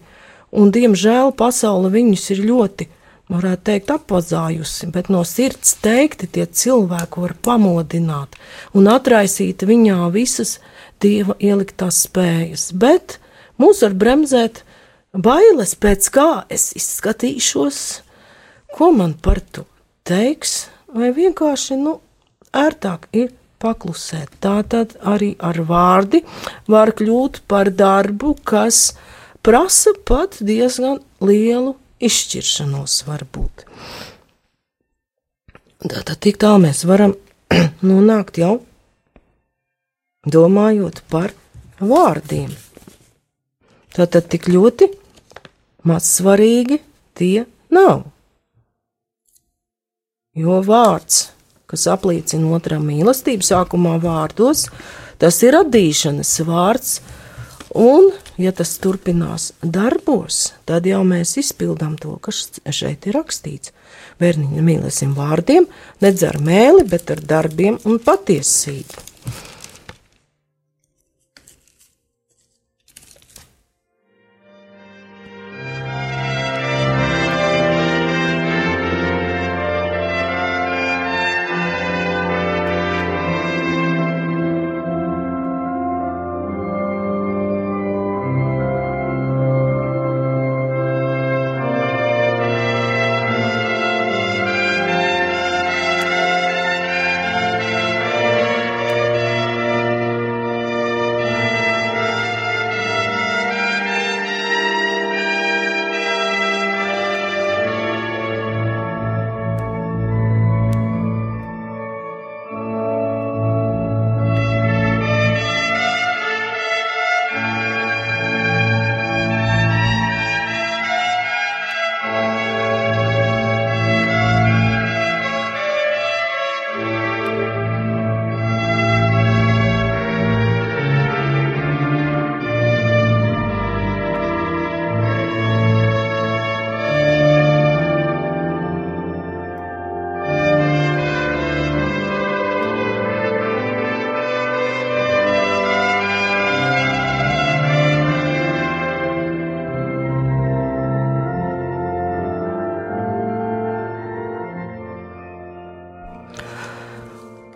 un 0.52 0.72
diemžēl 0.72 1.32
pasaule 1.36 1.90
viņus 1.92 2.30
ir 2.32 2.44
ļoti, 2.48 2.86
varētu 3.32 3.64
teikt, 3.68 3.92
apvazājusi, 3.92 4.88
bet 4.92 5.10
no 5.12 5.20
sirds 5.28 5.74
teikti 5.84 6.28
tie 6.36 6.46
cilvēki 6.46 7.20
var 7.24 7.36
pamodināt 7.44 8.36
un 8.76 8.88
atraisīt 8.92 9.64
viņā 9.68 10.08
visas 10.14 10.58
dieva 11.02 11.36
ieliktās 11.42 12.04
spējas, 12.06 12.70
bet 12.72 13.18
mūs 13.60 13.82
var 13.84 13.96
bremzēt 13.98 14.62
bailes 15.12 15.74
pēc 15.76 16.08
kā 16.14 16.30
es 16.52 16.70
izskatīšos, 16.78 17.82
ko 18.72 18.90
man 18.96 19.14
par 19.14 19.42
to 19.52 19.66
teiks, 20.08 20.66
vai 20.92 21.12
vienkārši, 21.14 21.78
nu, 21.82 21.98
ērtāk 22.52 23.08
ir 23.16 23.32
paklusēt. 23.62 24.38
Tātad 24.42 24.96
arī 25.06 25.34
ar 25.38 25.60
vārdi 25.68 26.22
var 26.70 26.94
kļūt 26.96 27.42
par 27.50 27.70
darbu, 27.70 28.34
kas 28.44 28.94
prasa 29.44 29.94
pat 30.08 30.40
diezgan 30.40 31.00
lielu 31.22 31.76
izšķiršanos 32.02 33.02
varbūt. 33.06 33.66
Tātad 35.82 36.18
tik 36.22 36.38
tā 36.42 36.54
mēs 36.62 36.84
varam 36.86 37.16
nonākt 37.90 38.38
jau 38.42 38.60
domājot 40.26 41.02
par 41.10 41.34
vārdiem. 41.80 42.50
Tātad 43.92 44.30
tik 44.32 44.48
ļoti 44.48 44.88
maz 45.88 46.08
svarīgi 46.16 46.80
tie 47.18 47.44
nav. 47.72 48.06
Jo 50.32 50.62
vārds 50.64 51.26
kas 51.72 51.86
apliecina 51.88 52.52
otram 52.52 52.84
mīlestību 52.84 53.46
sākumā 53.48 53.96
vārdos, 54.02 54.66
tas 55.16 55.38
ir 55.40 55.56
atdīšanas 55.56 56.32
vārds, 56.44 56.98
un, 57.72 58.10
ja 58.36 58.52
tas 58.52 58.74
turpinās 58.82 59.54
darbos, 59.64 60.50
tad 60.68 60.84
jau 60.90 61.00
mēs 61.08 61.38
izpildām 61.40 61.94
to, 62.02 62.18
kas 62.20 62.44
šeit 62.68 63.08
ir 63.08 63.16
rakstīts. 63.16 63.72
Bērniņu 64.20 64.66
mīlēsim 64.66 65.16
vārdiem, 65.16 65.64
nedz 66.04 66.26
ar 66.28 66.36
mēli, 66.44 66.84
bet 66.92 67.08
ar 67.14 67.24
darbiem 67.24 67.80
un 67.88 67.96
patiesību. 68.04 69.11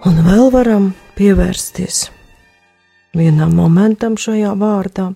Un 0.06 0.20
vēl 0.22 0.52
varam 0.54 0.84
pievērsties 1.18 2.04
vienam 3.18 3.56
momentam 3.58 4.14
šajā 4.14 4.52
vārdā. 4.54 5.08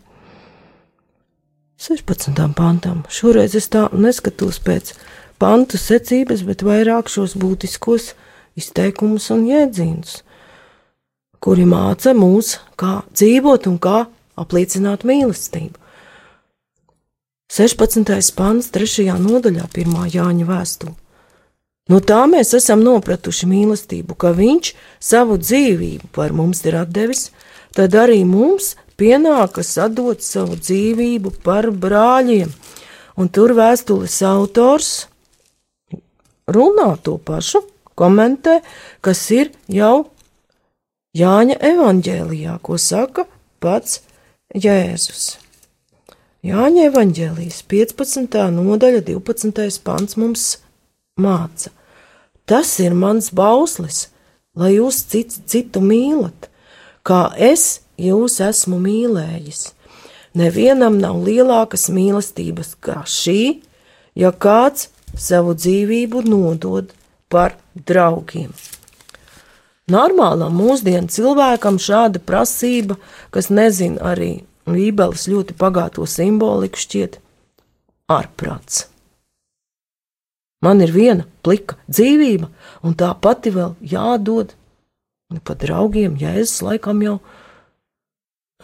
16. 1.78 2.40
pantam. 2.58 3.04
Šoreiz 3.06 3.54
es 3.54 3.68
tā 3.70 3.84
neskatos 3.94 4.58
pēc 4.64 4.90
pantu 5.38 5.78
secības, 5.78 6.42
bet 6.48 6.64
vairāk 6.66 7.06
šos 7.06 7.36
būtiskos 7.38 8.08
izteikumus 8.58 9.28
un 9.30 9.44
jēdzienus, 9.46 10.24
kuri 11.38 11.68
māca 11.70 12.10
mūs, 12.10 12.56
kā 12.74 13.04
dzīvot 13.14 13.68
un 13.70 13.78
kā 13.78 14.00
apliecināt 14.42 15.06
mīlestību. 15.06 15.78
16. 17.46 18.34
pants, 18.34 18.74
3. 18.74 19.06
nodaļā, 19.22 19.70
1. 19.70 20.02
Jāņa 20.18 20.50
vēstule. 20.50 20.98
No 21.90 21.98
tā 21.98 22.20
mēs 22.30 22.52
esam 22.54 22.84
nopratuši 22.86 23.48
mīlestību, 23.50 24.14
ka 24.14 24.30
Viņš 24.36 24.74
savu 25.02 25.40
dzīvību 25.42 26.12
par 26.14 26.34
mums 26.36 26.62
ir 26.68 26.78
devis, 26.86 27.30
tad 27.74 27.96
arī 27.98 28.22
mums 28.24 28.76
pienākas 29.00 29.74
atdot 29.80 30.22
savu 30.22 30.58
dzīvību 30.60 31.34
par 31.42 31.70
brāļiem. 31.72 32.52
Un 33.18 33.28
tur 33.28 33.56
vēstules 33.58 34.20
autors 34.22 34.92
runā 36.46 36.92
to 37.02 37.16
pašu, 37.18 37.64
komentē, 37.98 38.60
kas 39.02 39.26
ir 39.34 39.52
jau 39.68 40.10
Jāņa 41.10 41.56
evanģēlijā, 41.66 42.52
ko 42.62 42.76
saka 42.78 43.24
pats 43.58 43.98
Jēzus. 44.54 45.40
Jāņa 46.46 46.84
evanģēlijas 46.86 47.64
15. 47.66 48.38
nodaļa, 48.54 49.02
12. 49.08 49.80
pants 49.82 50.14
mums 50.22 50.44
māca. 51.18 51.74
Tas 52.50 52.72
ir 52.82 52.96
mans 52.98 53.28
bauslis, 53.30 54.08
lai 54.58 54.72
jūs 54.74 55.04
cits, 55.12 55.38
citu 55.46 55.78
mīlat, 55.84 56.48
kā 57.06 57.28
es 57.38 57.84
jūs 57.94 58.40
esmu 58.42 58.80
mīlējis. 58.82 59.68
Nevienam 60.34 60.98
nav 60.98 61.22
lielākas 61.26 61.86
mīlestības 61.94 62.74
kā 62.82 63.04
šī, 63.06 63.62
ja 64.18 64.34
kāds 64.34 64.88
savu 65.14 65.54
dzīvību 65.54 66.24
nodod 66.26 66.90
par 67.30 67.54
draugiem. 67.86 68.50
Normālam 69.90 70.54
mūsdienu 70.54 71.10
cilvēkam 71.10 71.78
šāda 71.82 72.22
prasība, 72.22 72.98
kas 73.34 73.50
nezina 73.50 74.12
arī 74.12 74.32
Bībeles 74.70 75.26
ļoti 75.30 75.54
bagāto 75.58 76.06
simboliku, 76.06 76.78
šķiet 76.78 77.18
ārprāts. 78.10 78.89
Man 80.64 80.82
ir 80.84 80.92
viena 80.92 81.24
plika 81.44 81.78
dzīvība, 81.88 82.50
un 82.84 82.96
tā 82.96 83.10
pati 83.16 83.52
vēl 83.54 83.76
jādod. 83.80 84.52
Un 85.30 85.40
pat 85.46 85.62
draugiem, 85.62 86.18
Jēzus 86.20 86.60
laikam 86.66 87.00
jau 87.04 87.18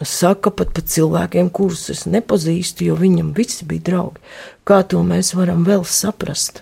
saka 0.05 0.51
pat 0.53 0.73
par 0.75 0.85
cilvēkiem, 0.85 1.49
kurus 1.49 1.87
es 1.89 2.05
nepazīstu, 2.05 2.85
jo 2.89 2.97
viņam 2.99 3.31
visi 3.37 3.65
bija 3.65 3.87
draugi. 3.89 4.21
Kā 4.67 4.83
to 4.83 5.01
mēs 5.03 5.33
varam 5.37 5.63
vēl 5.65 5.87
saprast? 5.87 6.61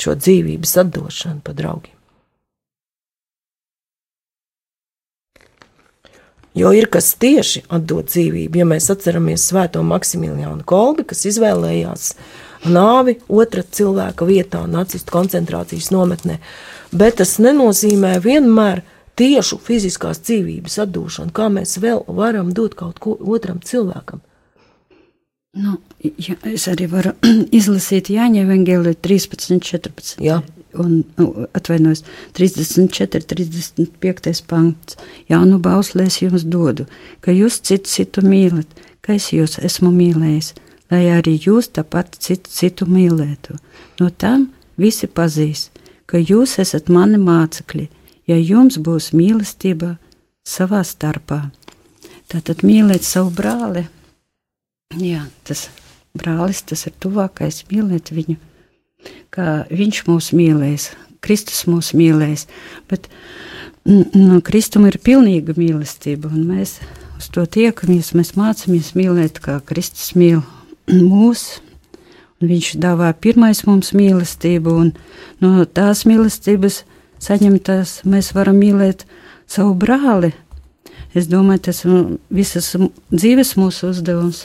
Šo 0.00 0.16
dzīvības 0.18 0.74
atdošanu 0.82 1.44
pa 1.44 1.54
draugiem. 1.56 1.95
Jo 6.56 6.72
ir 6.72 6.88
kas 6.88 7.10
tieši 7.20 7.66
atdot 7.68 8.08
dzīvību, 8.08 8.62
ja 8.62 8.66
mēs 8.68 8.88
atceramies 8.92 9.44
Svēto 9.50 9.82
Maksimiliānu 9.84 10.64
Kolbi, 10.64 11.04
kas 11.04 11.26
izvēlējās 11.28 12.14
nāvi 12.64 13.18
otra 13.28 13.60
cilvēka 13.60 14.24
vietā, 14.28 14.62
nacistu 14.70 15.12
koncentrācijas 15.12 15.90
nometnē. 15.92 16.38
Bet 16.96 17.18
tas 17.20 17.36
nenozīmē 17.44 18.14
vienmēr 18.24 18.80
tiešu 19.20 19.58
fiziskās 19.66 20.22
dzīvības 20.24 20.78
atdošanu, 20.86 21.34
kā 21.36 21.50
mēs 21.52 21.76
vēl 21.82 22.02
varam 22.16 22.52
dot 22.56 22.76
kaut 22.78 23.00
ko 23.04 23.16
otram 23.20 23.60
cilvēkam. 23.60 24.22
Nu, 25.56 25.78
ja, 26.00 26.36
es 26.48 26.66
arī 26.72 26.88
varu 26.92 27.14
izlasīt 27.58 28.10
Jāņa 28.12 28.44
Evangeliju 28.44 28.96
13, 29.04 29.60
14. 29.60 30.20
Jā. 30.24 30.42
Un, 30.82 31.04
nu, 31.16 31.46
atvainojos, 31.56 32.02
34, 32.36 33.24
35. 33.32 34.42
pants. 34.48 34.98
Jaunu 35.30 35.58
bauslēs 35.62 36.20
jums 36.22 36.44
dodu, 36.44 36.86
ka 37.24 37.34
jūs 37.34 37.60
citu 37.64 37.90
citu 37.90 38.24
mīlat, 38.26 38.68
ka 39.00 39.16
es 39.16 39.30
jūs 39.32 39.58
esmu 39.64 39.92
mīlējis, 39.94 40.52
lai 40.92 41.06
arī 41.16 41.36
jūs 41.46 41.70
tāpat 41.76 42.18
citu 42.20 42.52
citu 42.52 42.88
mīlētu. 42.90 43.58
No 44.00 44.10
tam 44.10 44.50
visi 44.76 45.08
pazīs, 45.08 45.70
ka 46.06 46.20
jūs 46.20 46.58
esat 46.62 46.92
mani 46.92 47.18
mācekļi, 47.22 47.88
ja 48.28 48.36
jums 48.36 48.78
būs 48.78 49.12
mīlestība 49.16 49.96
savā 50.46 50.84
starpā. 50.84 51.46
Tātad 52.26 52.66
mīlēt 52.66 53.06
savu 53.06 53.30
brāli 53.34 53.86
Jā, 54.94 55.24
tas 55.42 55.66
brālis, 56.14 56.60
tas 56.62 56.86
ir 56.86 56.94
tuvākais, 57.02 57.64
mīlēt 57.72 58.12
viņu, 58.14 58.36
kā 59.34 59.64
viņš 59.70 60.02
mūs 60.08 60.32
mīlēs, 60.36 60.90
Kristus 61.24 61.64
mūs 61.68 61.92
mīlēs. 61.96 62.46
Bet 62.90 63.08
no 63.86 64.40
Kristuma 64.44 64.90
ir 64.92 65.00
pilnīga 65.02 65.56
mīlestība, 65.58 66.30
un 66.32 66.46
mēs 66.50 66.78
uz 67.16 67.28
to 67.34 67.46
tiekamies, 67.46 68.14
mēs 68.16 68.34
mācāmies 68.38 68.94
mīlēt, 68.98 69.40
kā 69.44 69.58
Kristus 69.66 70.14
mīl 70.18 70.42
mūs. 71.12 71.60
Viņš 72.36 72.74
dāvā 72.82 73.14
pirmais 73.16 73.62
mums 73.64 73.94
mīlestību, 73.96 74.72
un 74.82 74.90
no 75.40 75.64
tās 75.64 76.04
mīlestības 76.04 76.82
saņemtās 77.24 78.02
mēs 78.04 78.34
varam 78.36 78.58
mīlēt 78.60 79.06
savu 79.48 79.72
brāli. 79.80 80.34
Es 81.16 81.30
domāju, 81.32 81.62
tas 81.70 81.80
ir 81.86 82.18
visas 82.28 82.74
dzīves 83.08 83.54
mūsu 83.56 83.88
uzdevums 83.94 84.44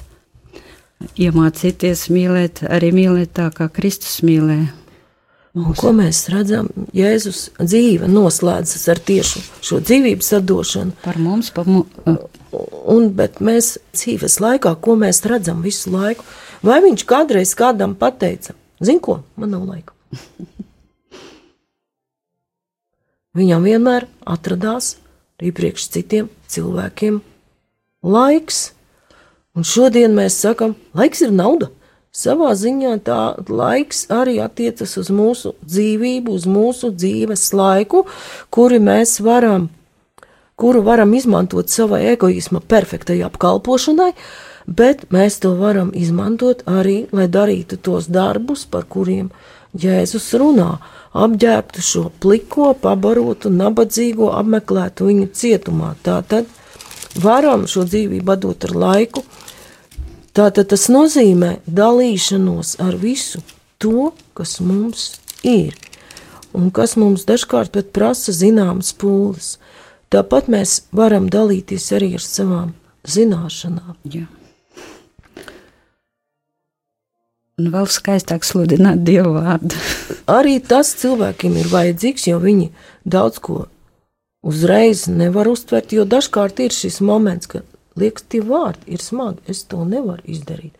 iemācīties 1.19 2.09
mīlēt, 2.13 2.63
arī 2.69 2.91
mīlēt 2.95 3.33
tā, 3.37 3.49
kā 3.55 3.67
Kristus 3.73 4.21
mīlēja. 4.25 4.69
Un 5.51 5.73
ko 5.75 5.91
mēs 5.91 6.29
redzam? 6.31 6.69
Jēzus 6.95 7.49
dzīve 7.59 8.07
noslēdzas 8.07 8.87
ar 8.93 8.99
tiešu 9.03 9.41
šo 9.59 9.81
dzīvības 9.83 10.29
atdošanu. 10.37 10.95
Par 11.03 11.19
mums, 11.19 11.51
par 11.51 11.67
mums. 11.67 11.91
Un, 12.87 13.09
bet 13.15 13.41
mēs 13.43 13.77
dzīves 13.91 14.39
laikā, 14.43 14.71
ko 14.79 14.95
mēs 14.99 15.25
redzam 15.27 15.59
visu 15.63 15.91
laiku, 15.91 16.23
vai 16.63 16.79
viņš 16.85 17.03
kādreiz 17.07 17.51
kādam 17.59 17.95
pateica, 17.99 18.55
zini 18.79 19.03
ko, 19.03 19.23
man 19.35 19.49
nav 19.55 19.63
laika. 19.67 19.91
Viņam 23.37 23.63
vienmēr 23.63 24.07
atradās 24.27 24.97
arī 25.39 25.51
priekš 25.55 25.87
citiem 25.93 26.27
cilvēkiem 26.51 27.21
laiks 28.03 28.71
Un 29.51 29.65
šodien 29.67 30.13
mēs 30.15 30.37
sakam, 30.39 30.77
laiks 30.95 31.25
ir 31.25 31.33
nauda. 31.35 31.67
Savā 32.15 32.53
ziņā 32.59 32.93
tā 33.07 33.19
laiks 33.47 34.05
arī 34.11 34.37
attiecas 34.43 34.97
uz 34.99 35.09
mūsu 35.15 35.53
dzīvību, 35.63 36.33
uz 36.35 36.45
mūsu 36.47 36.91
dzīves 36.95 37.45
laiku, 37.55 38.05
kuru 38.51 38.79
mēs 38.83 39.17
varam, 39.23 39.69
kuru 40.59 40.83
varam 40.83 41.11
izmantot 41.15 41.71
savai 41.71 42.01
egoisma 42.13 42.59
perfektai 42.59 43.21
apkalpošanai, 43.27 44.09
bet 44.67 45.05
mēs 45.11 45.39
to 45.43 45.53
varam 45.59 45.91
izmantot 45.95 46.63
arī, 46.67 47.05
lai 47.15 47.27
darītu 47.31 47.79
tos 47.79 48.07
darbus, 48.11 48.65
par 48.67 48.87
kuriem 48.87 49.31
Jēzus 49.71 50.33
runā, 50.35 50.81
apģērbtu 51.15 51.83
šo 51.83 52.05
pliko, 52.23 52.73
pabarotu, 52.75 53.51
nabadzīgo, 53.51 54.33
apmeklētu 54.35 55.07
viņu 55.07 55.29
cietumā. 55.31 55.93
Tātad 56.03 56.47
varam 57.23 57.63
šo 57.71 57.87
dzīvību 57.87 58.35
dot 58.43 58.67
ar 58.67 58.75
laiku, 58.75 59.23
Tātad 60.31 60.69
tas 60.71 60.85
nozīmē 60.87 61.57
dalīšanos 61.67 62.77
ar 62.79 62.95
visu 62.95 63.41
to, 63.83 64.11
kas 64.37 64.61
mums 64.63 65.17
ir, 65.43 65.75
un 66.55 66.69
kas 66.71 66.95
mums 66.95 67.25
dažkārt 67.27 67.73
pat 67.75 67.89
prasa 67.91 68.31
zināmas 68.35 68.93
pūles. 68.95 69.57
Tāpat 70.11 70.47
mēs 70.51 70.85
varam 70.95 71.27
dalīties 71.31 71.89
arī 71.95 72.13
ar 72.15 72.23
savām 72.23 72.71
zināšanām. 73.07 73.97
Jā. 74.07 74.27
Un 77.59 77.67
vēl 77.75 77.91
skaistāk 77.91 78.47
sludināt 78.47 79.03
Dievu 79.03 79.35
vārdu. 79.35 79.75
arī 80.39 80.61
tas 80.63 80.93
cilvēkiem 81.01 81.59
ir 81.59 81.69
vajadzīgs, 81.71 82.29
jo 82.31 82.39
viņi 82.39 82.71
daudz 83.03 83.43
ko 83.43 83.65
uzreiz 84.47 85.05
nevar 85.11 85.51
uztvert, 85.51 85.91
jo 85.91 86.07
dažkārt 86.07 86.63
ir 86.63 86.73
šis 86.73 87.01
moments, 87.05 87.51
ka 87.51 87.61
Liekas, 87.99 88.23
tie 88.31 88.39
vārdi 88.45 88.93
ir 88.95 89.01
smagi, 89.03 89.41
es 89.51 89.65
to 89.67 89.83
nevaru 89.83 90.23
izdarīt. 90.31 90.77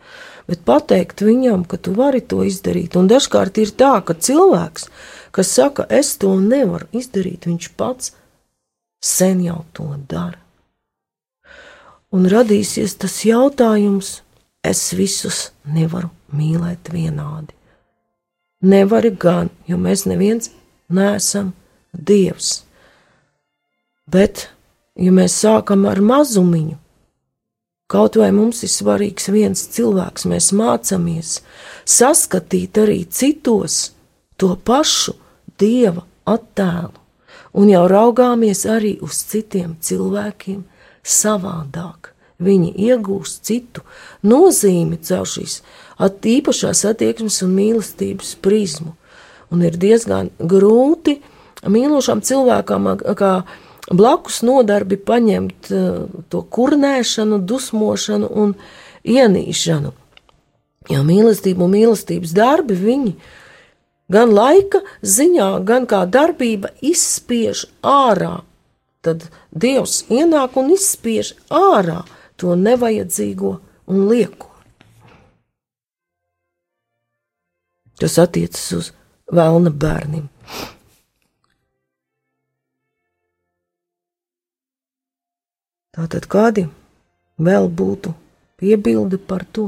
Bet 0.48 0.64
pateikt 0.64 1.20
viņam, 1.20 1.66
ka 1.68 1.76
tu 1.76 1.92
vari 1.96 2.22
to 2.24 2.40
izdarīt, 2.46 2.96
un 2.96 3.10
dažkārt 3.10 3.60
ir 3.60 3.74
tā, 3.76 3.98
ka 4.00 4.16
cilvēks, 4.16 4.88
kas 5.36 5.52
saka, 5.52 5.86
es 5.92 6.16
to 6.16 6.32
nevaru 6.40 6.88
izdarīt, 6.96 7.46
viņš 7.50 7.68
pats 7.76 8.14
sen 9.04 9.44
jau 9.44 9.62
to 9.76 9.90
dara. 10.08 10.40
Un 12.12 12.28
radīsies 12.28 12.96
tas 13.00 13.22
jautājums, 13.24 14.20
es 14.64 14.82
visus 14.96 15.50
nevaru 15.64 16.10
mīlēt 16.32 16.92
vienādi. 16.92 17.54
Nevari 18.62 19.10
gan, 19.10 19.50
jo 19.66 19.76
mēs 19.76 20.04
neviens 20.06 20.52
neesam 20.92 21.52
Dievs. 21.92 22.62
Bet, 24.08 24.46
ja 24.96 25.12
mēs 25.12 25.34
sākam 25.40 25.84
ar 25.90 26.00
mazumiņu, 26.04 26.76
Kaut 27.92 28.16
vai 28.16 28.30
mums 28.32 28.62
ir 28.64 28.70
svarīgs 28.72 29.28
viens 29.28 29.66
cilvēks, 29.74 30.24
mēs 30.24 30.48
mācāmies 30.56 31.34
saskatīt 31.84 32.78
arī 32.80 33.02
citos 33.04 33.90
to 34.40 34.54
pašu 34.56 35.12
dieva 35.60 36.06
attēlu, 36.24 36.94
un 37.52 37.68
jau 37.68 37.82
raugāmies 37.92 38.64
arī 38.64 38.94
uz 39.04 39.20
citiem 39.28 39.76
cilvēkiem 39.84 40.62
savādāk. 41.04 42.14
Viņi 42.42 42.72
iegūst 42.88 43.44
citu 43.46 43.84
nozīmi 44.26 44.96
caur 45.04 45.28
šīs 45.28 45.60
at, 46.02 46.24
īpašās 46.24 46.86
attieksmes 46.88 47.42
un 47.44 47.52
mīlestības 47.58 48.32
prizmu. 48.42 48.96
Un 49.52 49.62
ir 49.68 49.76
diezgan 49.76 50.32
grūti 50.40 51.18
mīlošam 51.68 52.24
cilvēkam, 52.24 52.88
kā 53.20 53.34
blakus 53.90 54.42
nodarbi 54.46 54.98
paņemt 55.00 55.72
uh, 55.72 56.06
to 56.28 56.42
kurnēšanu, 56.42 57.40
dusmošanu 57.42 58.30
un 58.44 58.54
ienīšanu. 59.02 59.92
Jo 60.90 61.02
mīlestība 61.06 61.66
un 61.66 61.74
mīlestības 61.76 62.34
darbi 62.34 62.74
viņi 62.78 63.12
gan 64.12 64.32
laika 64.34 64.82
ziņā, 65.02 65.50
gan 65.66 65.86
kā 65.90 66.04
darbība 66.10 66.72
izspiež 66.82 67.66
ārā. 67.86 68.42
Tad 69.02 69.26
Dievs 69.50 70.04
ienāk 70.10 70.56
un 70.58 70.72
izspiež 70.74 71.34
ārā 71.50 72.02
to 72.38 72.54
nevajadzīgo 72.58 73.56
un 73.90 74.06
lieko. 74.10 74.50
Tas 77.98 78.18
attiecas 78.18 78.64
uz 78.74 78.92
vēlna 79.30 79.70
bērniem. 79.70 80.26
Tātad 85.92 86.24
kādi 86.24 86.62
vēl 87.36 87.66
būtu 87.68 88.14
piebildi 88.56 89.18
par 89.20 89.42
to? 89.44 89.66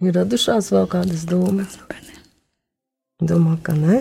Ir 0.00 0.16
radušās 0.16 0.70
vēl 0.72 0.86
kādas 0.88 1.26
domas? 1.28 1.76
Domā, 3.20 3.58
ka 3.60 3.74
nē. 3.76 3.98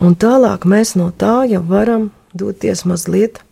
Un 0.00 0.16
tālāk 0.16 0.64
mēs 0.64 0.94
no 0.96 1.10
tā 1.12 1.42
jau 1.52 1.60
varam 1.68 2.08
doties 2.32 2.86
mazliet 2.88 3.44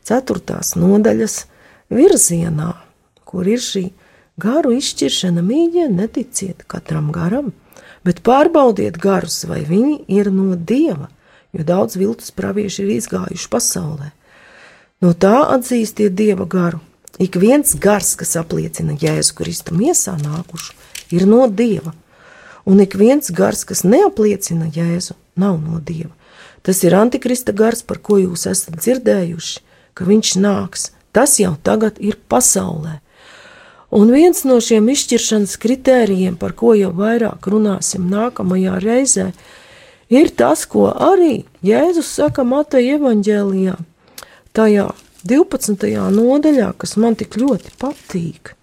ceturtās 0.00 0.72
nodaļas 0.80 1.38
virzienā, 1.92 2.72
kur 3.28 3.46
ir 3.52 3.60
šī 3.60 3.86
Garu 4.36 4.74
izšķiršana 4.76 5.40
mīļie 5.40 5.86
neticiet 5.88 6.64
katram 6.68 7.08
garam, 7.12 7.52
bet 8.04 8.20
pārbaudiet 8.26 8.98
garus, 9.00 9.44
vai 9.48 9.62
viņi 9.64 10.02
ir 10.12 10.28
no 10.32 10.56
dieva, 10.56 11.08
jo 11.56 11.64
daudz 11.64 11.96
viltus 11.96 12.34
pravieši 12.36 12.84
ir 12.84 12.90
izgājuši 12.98 13.48
pasaulē. 13.52 14.10
No 15.00 15.12
tā 15.12 15.38
atzīstiet 15.54 16.16
dieva 16.16 16.44
garu. 16.44 16.82
Ik 17.18 17.38
viens 17.40 17.72
gars, 17.80 18.12
kas 18.20 18.36
apliecina 18.36 18.96
Jēzu 19.00 19.38
Kristu 19.38 19.76
miesā 19.76 20.18
nākušu, 20.20 20.74
ir 21.16 21.24
no 21.28 21.46
dieva, 21.48 21.94
un 22.68 22.82
ik 22.84 22.96
viens 23.00 23.32
gars, 23.32 23.64
kas 23.64 23.86
neapliecina 23.88 24.68
Jēzu, 24.68 25.16
nav 25.36 25.56
no 25.62 25.80
dieva. 25.80 26.12
Tas 26.60 26.82
ir 26.84 26.96
antikrista 26.98 27.56
gars, 27.56 27.80
par 27.80 28.02
ko 28.04 28.20
jūs 28.20 28.44
esat 28.50 28.76
dzirdējuši, 28.82 29.64
ka 29.96 30.04
viņš 30.04 30.34
nāks 30.44 30.90
Tas 31.16 31.38
jau 31.40 31.54
tagad 31.64 31.96
ir 31.96 32.18
pasaulē. 32.28 32.98
Un 33.94 34.10
viens 34.10 34.42
no 34.48 34.58
šiem 34.58 34.88
izšķiršanas 34.90 35.54
kritērijiem, 35.62 36.34
par 36.40 36.56
ko 36.58 36.74
jau 36.74 36.90
vairāk 36.96 37.46
runāsim 37.46 38.08
nākamajā 38.10 38.80
reizē, 38.82 39.30
ir 40.10 40.32
tas, 40.34 40.64
ko 40.66 40.88
arī 40.90 41.44
Jēzus 41.62 42.10
saka 42.18 42.42
Mateja 42.42 42.96
evaņģēlijā, 42.98 43.76
tajā 44.58 44.88
12. 45.26 45.86
nodaļā, 46.14 46.72
kas 46.78 46.96
man 46.98 47.14
tik 47.18 47.38
ļoti 47.38 47.76
patīk, 47.78 48.54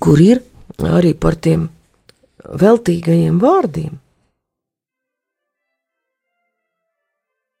kur 0.00 0.20
ir 0.20 0.40
arī 0.80 1.12
par 1.12 1.36
tiem 1.36 1.68
veltīgajiem 2.40 3.40
vārdiem. 3.40 3.98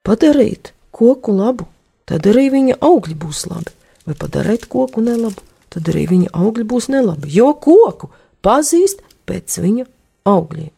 Padarīt 0.00 0.72
koku 0.96 1.36
labu, 1.36 1.66
tad 2.08 2.24
arī 2.26 2.48
viņa 2.52 2.78
augļi 2.80 3.16
būs 3.20 3.44
labi, 3.50 3.72
vai 4.06 4.16
padarīt 4.18 4.66
koku 4.70 5.04
nelabu, 5.04 5.42
tad 5.70 5.88
arī 5.92 6.06
viņa 6.10 6.32
augļi 6.34 6.66
būs 6.66 6.90
nelabi, 6.92 7.30
jo 7.32 7.52
koku 7.54 8.10
pazīst 8.44 9.02
pēc 9.28 9.60
viņa 9.62 9.86
augļiem. 10.30 10.72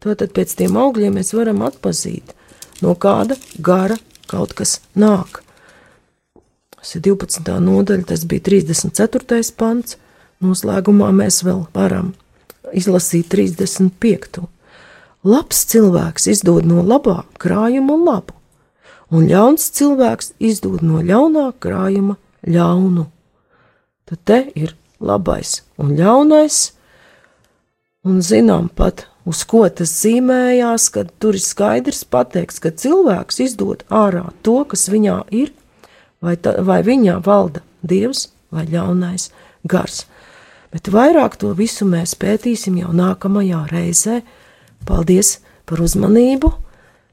Tātad 0.00 0.32
pēc 0.36 0.54
tiem 0.56 0.78
augļiem 0.80 1.18
mēs 1.18 1.34
varam 1.36 1.60
atpazīt, 1.66 2.32
no 2.80 2.94
kāda 2.96 3.36
gara 3.60 3.98
kaut 4.30 4.54
kas 4.56 4.78
nāk. 4.96 5.42
Tas 6.80 6.94
ir 6.96 7.04
12. 7.04 7.44
nodaļa, 7.60 8.06
tas 8.08 8.24
bija 8.24 8.46
34. 8.48 9.42
pants. 9.56 9.98
Noslēgumā 10.40 11.10
mēs 11.12 11.42
vēl 11.44 11.66
varam 11.74 12.14
izlasīt 12.72 13.28
35. 13.28 14.40
Labs 15.28 15.66
cilvēks 15.68 16.30
izdod 16.32 16.64
no 16.64 16.80
labā 16.80 17.18
krājuma 17.42 17.98
labu, 18.00 18.32
un 19.12 19.28
ļauns 19.28 19.68
cilvēks 19.76 20.32
izdod 20.40 20.80
no 20.80 21.02
ļaunā 21.04 21.50
krājuma 21.60 22.16
ļaunu. 22.46 23.06
Tad 24.10 24.22
te 24.26 24.40
ir 24.58 24.74
labais 25.00 25.60
un 25.80 25.94
ļaunais, 25.98 26.58
un 28.04 28.20
zinām 28.24 28.68
pat, 28.74 29.06
uz 29.28 29.42
ko 29.48 29.66
tas 29.68 29.92
zīmējās, 30.02 30.88
kad 30.94 31.12
tur 31.22 31.38
ir 31.38 31.44
skaidrs 31.44 32.04
pateikts, 32.04 32.60
ka 32.62 32.72
cilvēks 32.72 33.42
izdod 33.46 33.84
ārā 33.88 34.30
to, 34.42 34.62
kas 34.64 34.88
viņā 34.92 35.22
ir, 35.30 35.52
vai, 36.24 36.36
ta, 36.36 36.56
vai 36.64 36.80
viņā 36.86 37.20
valda 37.24 37.62
dievs 37.82 38.28
vai 38.50 38.66
ļaunais 38.68 39.30
gars 39.68 40.04
bet 40.70 40.90
vairāk 40.90 41.36
to 41.40 41.52
visu 41.58 41.86
mēs 41.88 42.14
pētīsim 42.18 42.78
jau 42.80 42.94
nākamajā 42.94 43.64
reizē. 43.72 44.20
Paldies 44.86 45.38
par 45.68 45.82
uzmanību! 45.84 46.54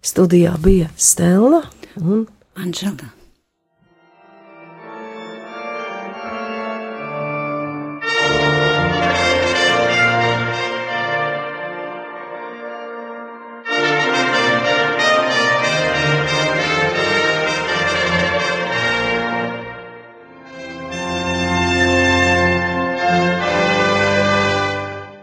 Studijā 0.06 0.56
bija 0.62 0.92
Stela 0.96 1.66
un 2.00 2.28
Anģela. 2.56 3.16